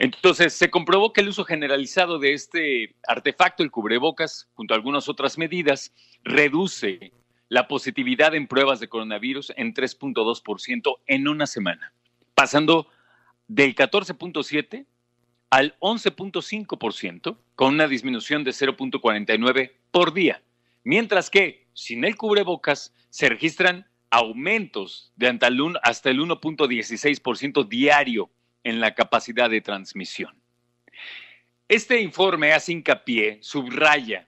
[0.00, 5.10] Entonces, se comprobó que el uso generalizado de este artefacto, el cubrebocas, junto a algunas
[5.10, 5.92] otras medidas,
[6.24, 7.12] reduce
[7.50, 11.92] la positividad en pruebas de coronavirus en 3.2% en una semana,
[12.34, 12.88] pasando
[13.46, 14.86] del 14.7
[15.50, 20.40] al 11.5%, con una disminución de 0.49 por día,
[20.82, 25.26] mientras que sin el cubrebocas se registran aumentos de
[25.82, 28.30] hasta el 1.16% diario
[28.64, 30.34] en la capacidad de transmisión.
[31.68, 34.26] Este informe hace hincapié, subraya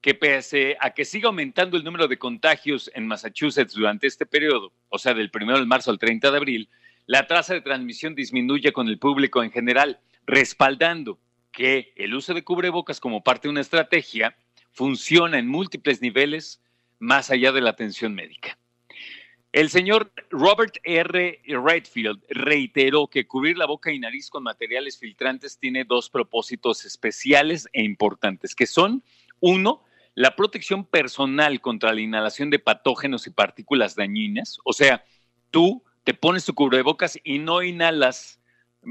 [0.00, 4.72] que pese a que siga aumentando el número de contagios en Massachusetts durante este periodo,
[4.88, 6.68] o sea, del 1 de marzo al 30 de abril,
[7.06, 11.18] la tasa de transmisión disminuye con el público en general, respaldando
[11.52, 14.36] que el uso de cubrebocas como parte de una estrategia
[14.72, 16.62] funciona en múltiples niveles
[16.98, 18.58] más allá de la atención médica.
[19.52, 21.40] El señor Robert R.
[21.46, 27.66] Redfield reiteró que cubrir la boca y nariz con materiales filtrantes tiene dos propósitos especiales
[27.72, 29.02] e importantes, que son,
[29.40, 35.04] uno, la protección personal contra la inhalación de patógenos y partículas dañinas, o sea,
[35.50, 38.40] tú te pones tu cubrebocas y no inhalas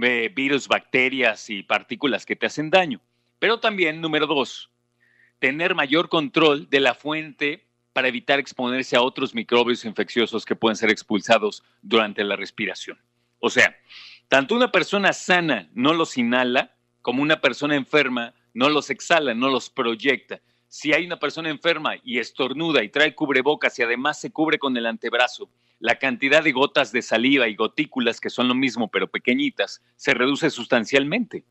[0.02, 3.02] eh, virus, bacterias y partículas que te hacen daño.
[3.40, 4.72] Pero también, número dos,
[5.38, 7.67] tener mayor control de la fuente
[7.98, 13.00] para evitar exponerse a otros microbios infecciosos que pueden ser expulsados durante la respiración.
[13.40, 13.76] O sea,
[14.28, 19.50] tanto una persona sana no los inhala como una persona enferma no los exhala, no
[19.50, 20.42] los proyecta.
[20.68, 24.78] Si hay una persona enferma y estornuda y trae cubrebocas y además se cubre con
[24.78, 29.08] el antebrazo, la cantidad de gotas de saliva y gotículas, que son lo mismo pero
[29.08, 31.46] pequeñitas, se reduce sustancialmente.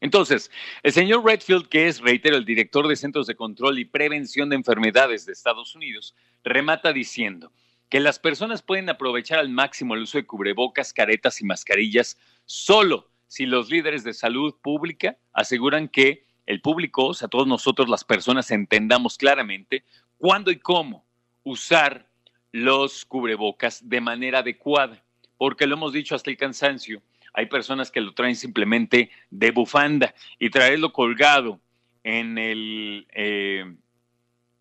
[0.00, 0.50] Entonces,
[0.82, 4.56] el señor Redfield, que es, reitero, el director de Centros de Control y Prevención de
[4.56, 6.14] Enfermedades de Estados Unidos,
[6.44, 7.52] remata diciendo
[7.88, 13.08] que las personas pueden aprovechar al máximo el uso de cubrebocas, caretas y mascarillas solo
[13.26, 18.04] si los líderes de salud pública aseguran que el público, o sea, todos nosotros las
[18.04, 19.84] personas entendamos claramente
[20.18, 21.04] cuándo y cómo
[21.42, 22.08] usar
[22.52, 25.02] los cubrebocas de manera adecuada,
[25.36, 27.02] porque lo hemos dicho hasta el cansancio,
[27.36, 31.60] hay personas que lo traen simplemente de bufanda y traerlo colgado
[32.02, 33.76] en el, eh,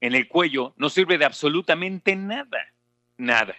[0.01, 2.73] en el cuello no sirve de absolutamente nada,
[3.15, 3.55] nada.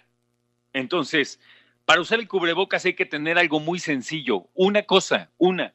[0.75, 1.41] Entonces,
[1.87, 4.49] para usar el cubrebocas hay que tener algo muy sencillo.
[4.53, 5.73] Una cosa, una,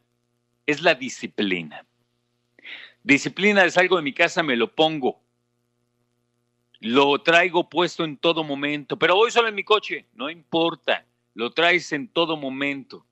[0.68, 1.84] es la disciplina.
[3.02, 5.20] Disciplina es algo de mi casa, me lo pongo.
[6.80, 11.52] Lo traigo puesto en todo momento, pero voy solo en mi coche, no importa, lo
[11.52, 13.08] traes en todo momento.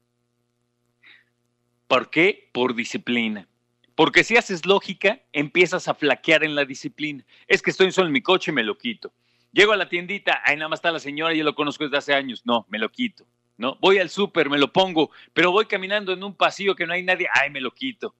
[1.89, 2.49] ¿Por qué?
[2.53, 3.47] Por disciplina.
[3.95, 7.25] Porque si haces lógica, empiezas a flaquear en la disciplina.
[7.47, 9.11] Es que estoy solo en mi coche, me lo quito.
[9.51, 12.13] Llego a la tiendita, ahí nada más está la señora, yo lo conozco desde hace
[12.13, 12.43] años.
[12.45, 13.25] No, me lo quito.
[13.57, 13.75] ¿no?
[13.81, 17.01] Voy al súper, me lo pongo, pero voy caminando en un pasillo que no hay
[17.01, 18.13] nadie, ay, me lo quito.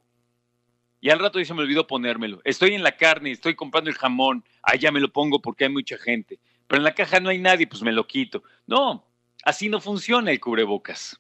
[1.00, 2.42] Y al rato se me olvidó ponérmelo.
[2.46, 5.70] Estoy en la carne, estoy comprando el jamón, ay, ya me lo pongo porque hay
[5.70, 6.40] mucha gente.
[6.68, 8.44] Pero en la caja no hay nadie, pues me lo quito.
[8.66, 9.06] No,
[9.44, 11.20] Así no funciona el cubrebocas.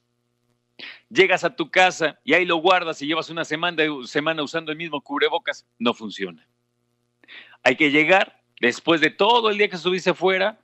[1.09, 5.01] Llegas a tu casa y ahí lo guardas y llevas una semana, usando el mismo
[5.01, 5.65] cubrebocas.
[5.77, 6.47] No funciona.
[7.63, 10.59] Hay que llegar después de todo el día que estuviste fuera,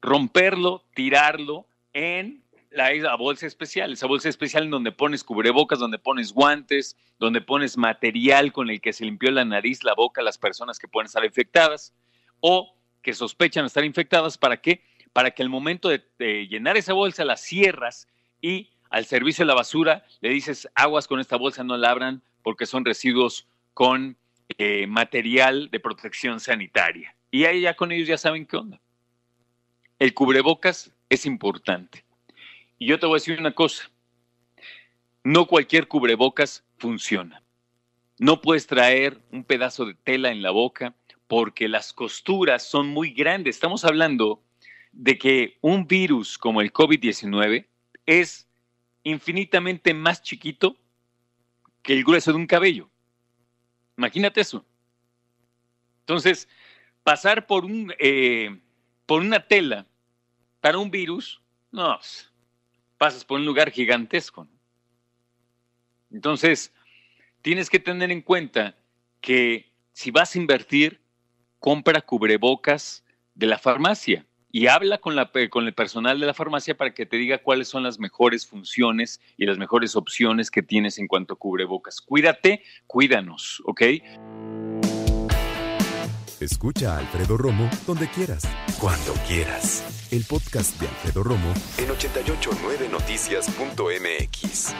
[0.00, 6.32] romperlo, tirarlo en la, bolsa especial, esa bolsa especial en donde pones cubrebocas, donde pones
[6.32, 10.78] guantes, donde pones material con el que se limpió la nariz, la boca las personas
[10.78, 11.92] que pueden estar infectadas
[12.40, 14.38] o que sospechan estar infectadas.
[14.38, 14.82] ¿Para qué?
[15.12, 18.08] Para que al momento de, llenar esa bolsa la cierras
[18.40, 22.22] y al servicio de la basura le dices aguas con esta bolsa, no la abran
[22.42, 24.16] porque son residuos con
[24.58, 27.14] eh, material de protección sanitaria.
[27.30, 28.80] Y ahí ya con ellos ya saben qué onda.
[29.98, 32.04] El cubrebocas es importante.
[32.78, 33.90] Y yo te voy a decir una cosa,
[35.22, 37.42] no cualquier cubrebocas funciona.
[38.18, 40.94] No puedes traer un pedazo de tela en la boca
[41.26, 43.56] porque las costuras son muy grandes.
[43.56, 44.42] Estamos hablando
[44.92, 47.66] de que un virus como el COVID-19
[48.06, 48.49] es
[49.02, 50.76] infinitamente más chiquito
[51.82, 52.90] que el grueso de un cabello.
[53.96, 54.64] Imagínate eso.
[56.00, 56.48] Entonces,
[57.02, 58.60] pasar por, un, eh,
[59.06, 59.86] por una tela
[60.60, 61.98] para un virus, no,
[62.98, 64.48] pasas por un lugar gigantesco.
[66.10, 66.72] Entonces,
[67.42, 68.76] tienes que tener en cuenta
[69.20, 71.00] que si vas a invertir,
[71.58, 73.04] compra cubrebocas
[73.34, 77.06] de la farmacia y habla con, la, con el personal de la farmacia para que
[77.06, 81.34] te diga cuáles son las mejores funciones y las mejores opciones que tienes en cuanto
[81.34, 82.00] a cubrebocas.
[82.00, 83.82] Cuídate, cuídanos, ¿ok?
[86.40, 88.42] Escucha a Alfredo Romo donde quieras,
[88.80, 90.08] cuando quieras.
[90.10, 94.74] El podcast de Alfredo Romo en 889noticias.mx.